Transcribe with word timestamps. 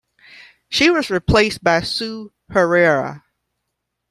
She 0.67 0.89
was 0.89 1.11
replaced 1.11 1.63
by 1.63 1.81
Sue 1.81 2.33
Herera. 2.49 3.21